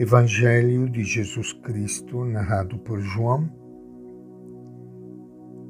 [0.00, 3.52] Evangelho de Jesus Cristo, narrado por João,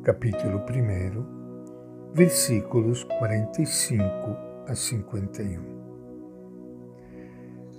[0.04, 4.07] capítulo 1, versículos 45
[4.69, 5.61] a 51.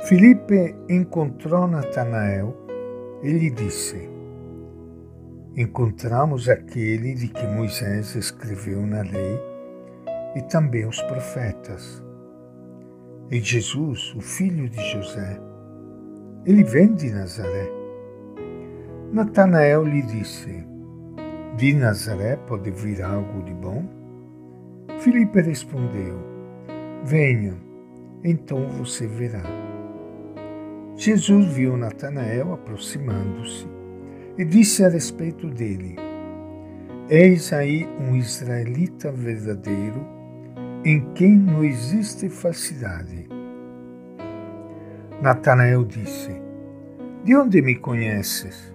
[0.04, 2.54] Filipe encontrou Natanael
[3.24, 4.10] e lhe disse:
[5.56, 9.40] Encontramos aquele de que Moisés escreveu na lei
[10.36, 12.04] e também os profetas.
[13.32, 15.51] E Jesus, o filho de José,
[16.46, 17.70] ele vem de Nazaré.
[19.12, 20.66] Natanael lhe disse:
[21.56, 23.84] De Nazaré pode vir algo de bom?
[25.00, 26.20] Filipe respondeu:
[27.04, 27.56] Venha,
[28.24, 29.44] então você verá.
[30.96, 33.68] Jesus viu Natanael aproximando-se
[34.38, 35.96] e disse a respeito dele:
[37.10, 40.06] Eis aí um israelita verdadeiro,
[40.84, 43.28] em quem não existe falsidade.
[45.22, 46.32] Natanael disse:
[47.24, 48.74] De onde me conheces?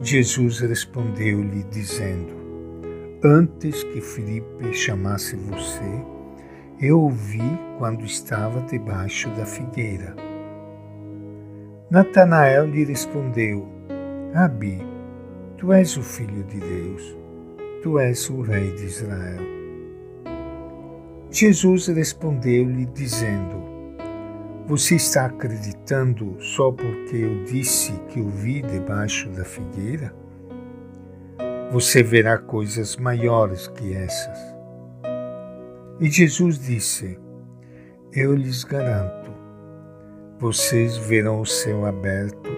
[0.00, 2.32] Jesus respondeu-lhe, dizendo:
[3.24, 6.04] Antes que Filipe chamasse você,
[6.80, 10.14] eu ouvi quando estava debaixo da figueira.
[11.90, 13.66] Natanael lhe respondeu:
[14.32, 14.80] Rabi,
[15.56, 17.18] tu és o filho de Deus,
[17.82, 19.42] tu és o rei de Israel.
[21.32, 23.71] Jesus respondeu-lhe, dizendo:
[24.66, 30.14] você está acreditando só porque eu disse que o vi debaixo da figueira?
[31.72, 34.38] Você verá coisas maiores que essas.
[36.00, 37.18] E Jesus disse:
[38.12, 39.32] Eu lhes garanto,
[40.38, 42.50] vocês verão o céu aberto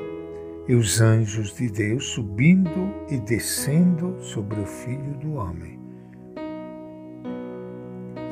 [0.68, 5.78] e os anjos de Deus subindo e descendo sobre o Filho do Homem.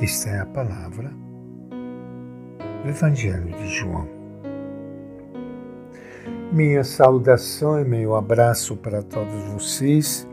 [0.01, 1.22] Esta é a palavra
[2.83, 4.09] do Evangelho de João.
[6.53, 10.29] Minha saudação e meu abraço para todos vocês,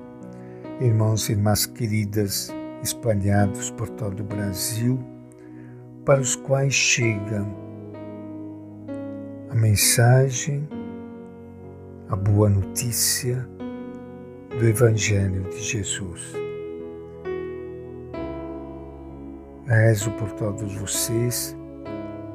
[0.81, 2.51] irmãos e irmãs queridas
[2.83, 4.99] espalhados por todo o Brasil,
[6.03, 7.45] para os quais chega
[9.49, 10.67] a mensagem,
[12.09, 13.47] a boa notícia
[14.57, 16.33] do Evangelho de Jesus.
[19.67, 21.58] Rezo por todos vocês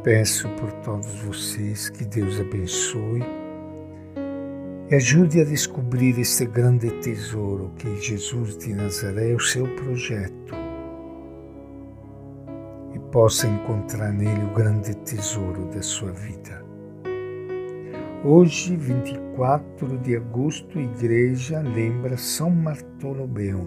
[0.04, 3.22] Peço por todos vocês que Deus abençoe
[4.90, 10.54] e ajude a descobrir este grande tesouro que Jesus de Nazaré é o seu projeto
[12.94, 16.62] e possa encontrar nele o grande tesouro da sua vida.
[18.22, 23.66] Hoje, 24 de agosto, a igreja lembra São Bartolomeu,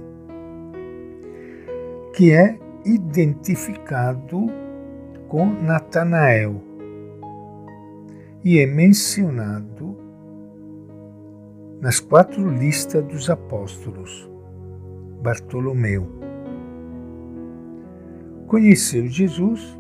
[2.16, 4.67] que é identificado
[5.28, 6.62] com Natanael
[8.44, 9.98] e é mencionado
[11.82, 14.30] nas quatro listas dos apóstolos.
[15.22, 16.08] Bartolomeu
[18.48, 19.78] conheceu Jesus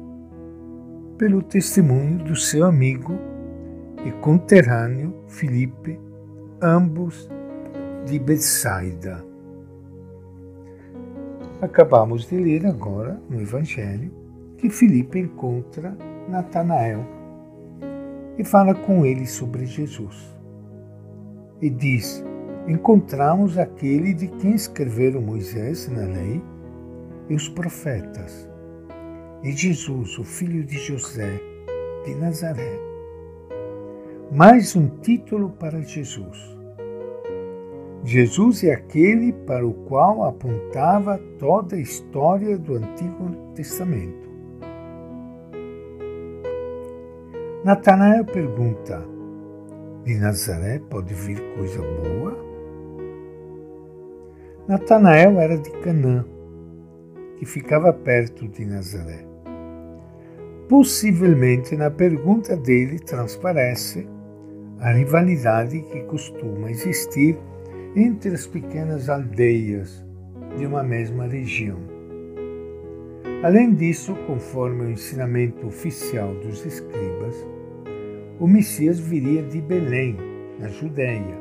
[1.17, 3.13] pelo testemunho do seu amigo
[4.05, 5.99] e conterrâneo Filipe,
[6.61, 7.29] ambos
[8.05, 9.25] de Betsaida.
[11.61, 14.26] Acabamos de ler agora no Evangelho
[14.57, 15.95] que Filipe encontra
[16.27, 17.05] Natanael
[18.37, 20.35] e fala com ele sobre Jesus.
[21.61, 22.23] E diz:
[22.67, 26.41] Encontramos aquele de quem escreveram Moisés na lei
[27.29, 28.49] e os profetas,
[29.43, 31.39] e Jesus, o filho de José,
[32.05, 32.79] de Nazaré.
[34.31, 36.57] Mais um título para Jesus.
[38.03, 44.26] Jesus é aquele para o qual apontava toda a história do Antigo Testamento.
[47.63, 49.03] Natanael pergunta:
[50.03, 52.37] De Nazaré pode vir coisa boa?
[54.67, 56.23] Natanael era de Canaã,
[57.37, 59.25] que ficava perto de Nazaré.
[60.69, 64.07] Possivelmente na pergunta dele transparece
[64.79, 67.39] a rivalidade que costuma existir
[67.95, 70.05] entre as pequenas aldeias
[70.57, 71.96] de uma mesma região.
[73.43, 77.45] Além disso, conforme o ensinamento oficial dos escribas,
[78.39, 80.17] o Messias viria de Belém,
[80.59, 81.37] na Judéia.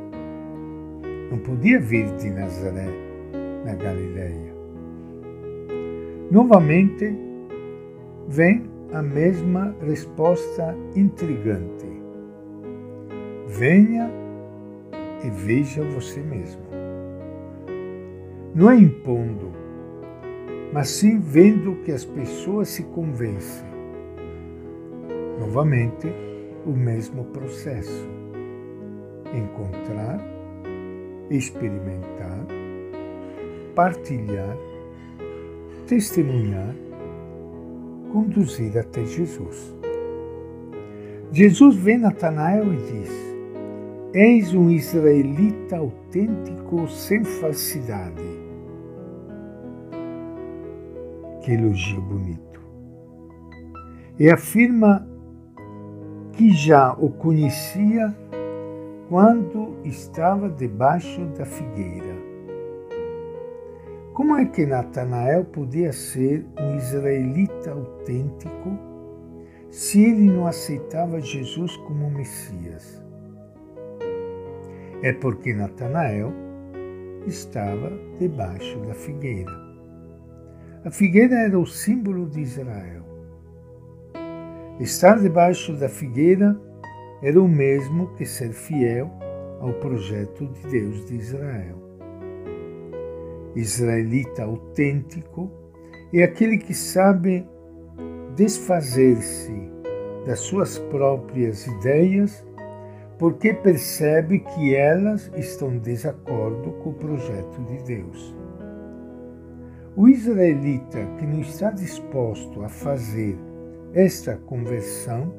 [1.31, 2.89] Não podia vir de Nazaré,
[3.65, 4.55] na Galiléia.
[6.31, 7.15] Novamente,
[8.29, 11.87] vem a mesma resposta intrigante.
[13.49, 14.11] Venha
[15.25, 16.63] e veja você mesmo.
[18.55, 19.53] Não é impondo,
[20.73, 23.67] mas sim vendo que as pessoas se convencem.
[25.39, 26.09] Novamente,
[26.67, 28.09] o mesmo processo:
[29.35, 30.21] encontrar,
[31.31, 32.47] experimentar,
[33.75, 34.57] partilhar,
[35.87, 36.75] testemunhar,
[38.13, 39.75] conduzir até Jesus.
[41.33, 43.11] Jesus vê Natanael e diz:
[44.15, 48.46] Eis um israelita autêntico sem falsidade.
[51.47, 52.61] Que elogio bonito.
[54.19, 55.07] E afirma
[56.33, 58.13] que já o conhecia
[59.09, 62.17] quando estava debaixo da figueira.
[64.13, 68.77] Como é que Natanael podia ser um israelita autêntico
[69.71, 73.01] se ele não aceitava Jesus como Messias?
[75.01, 76.33] É porque Natanael
[77.25, 79.66] estava debaixo da figueira.
[80.87, 83.03] A figueira era o símbolo de Israel.
[84.79, 86.57] Estar debaixo da figueira
[87.21, 89.11] era o mesmo que ser fiel
[89.59, 91.77] ao projeto de Deus de Israel.
[93.57, 95.51] Israelita autêntico
[96.15, 97.45] é aquele que sabe
[98.37, 99.69] desfazer-se
[100.25, 102.47] das suas próprias ideias
[103.19, 108.46] porque percebe que elas estão em desacordo com o projeto de Deus.
[109.97, 113.39] O israelita que não está disposto a fazer
[113.95, 115.33] esta conversão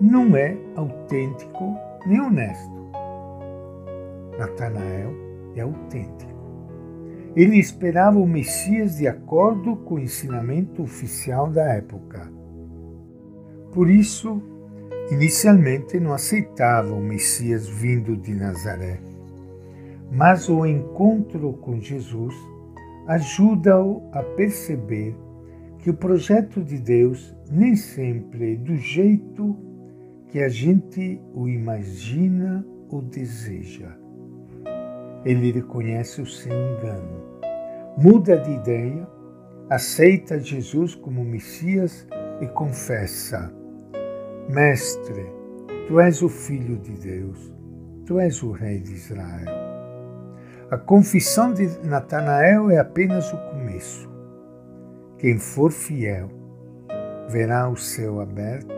[0.00, 1.76] não é autêntico
[2.06, 2.76] nem honesto.
[4.38, 5.12] Natanael
[5.56, 6.36] é autêntico.
[7.34, 12.30] Ele esperava o Messias de acordo com o ensinamento oficial da época.
[13.72, 14.40] Por isso,
[15.10, 18.98] Inicialmente não aceitava o Messias vindo de Nazaré,
[20.10, 22.34] mas o encontro com Jesus
[23.06, 25.16] ajuda-o a perceber
[25.78, 29.56] que o projeto de Deus nem sempre é do jeito
[30.28, 33.96] que a gente o imagina ou deseja.
[35.24, 37.22] Ele reconhece o seu engano,
[37.96, 39.08] muda de ideia,
[39.70, 42.06] aceita Jesus como Messias
[42.40, 43.52] e confessa
[44.48, 45.26] Mestre,
[45.88, 47.52] tu és o Filho de Deus,
[48.06, 49.65] tu és o Rei de Israel.
[50.70, 54.08] A confissão de Natanael é apenas o começo.
[55.18, 56.28] Quem for fiel
[57.28, 58.74] verá o céu aberto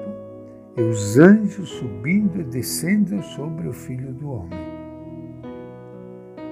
[0.76, 4.69] e os anjos subindo e descendo sobre o Filho do Homem.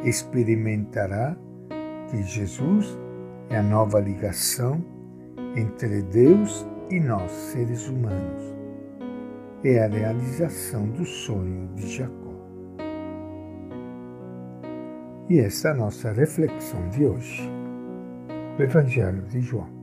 [0.05, 1.37] Experimentará
[2.11, 2.99] que Jesus
[3.51, 4.85] é a nova ligação
[5.55, 8.57] entre Deus e nós, seres humanos
[9.65, 12.26] é a realização do sonho de Jacó.
[15.29, 17.43] E essa é a nossa reflexão de hoje.
[18.57, 19.76] O Evangelho de João.